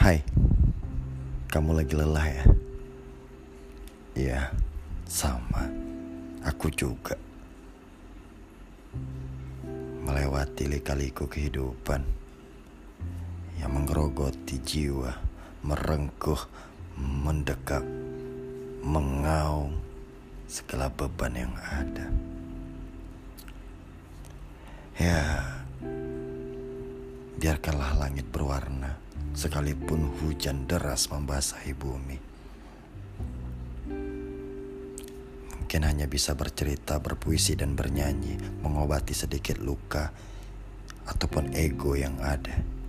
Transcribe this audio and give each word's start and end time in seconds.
Hai, 0.00 0.24
kamu 1.52 1.76
lagi 1.76 1.92
lelah 1.92 2.24
ya? 2.24 2.44
Iya, 4.16 4.40
sama. 5.04 5.68
Aku 6.40 6.72
juga. 6.72 7.20
Melewati 10.00 10.72
lika-liku 10.72 11.28
kehidupan 11.28 12.00
yang 13.60 13.76
menggerogoti 13.76 14.56
jiwa, 14.64 15.20
merengkuh, 15.68 16.48
mendekat, 16.96 17.84
mengaum 18.80 19.76
segala 20.48 20.88
beban 20.88 21.36
yang 21.36 21.52
ada. 21.60 22.08
Ya, 24.96 25.44
biarkanlah 27.36 28.00
langit 28.00 28.24
berwarna 28.32 29.09
sekalipun 29.34 30.10
hujan 30.20 30.66
deras 30.66 31.10
membasahi 31.10 31.72
bumi. 31.76 32.18
Mungkin 35.60 35.86
hanya 35.86 36.10
bisa 36.10 36.34
bercerita, 36.34 36.98
berpuisi, 36.98 37.54
dan 37.54 37.78
bernyanyi, 37.78 38.62
mengobati 38.66 39.14
sedikit 39.14 39.62
luka 39.62 40.10
ataupun 41.06 41.54
ego 41.54 41.94
yang 41.94 42.18
ada. 42.18 42.79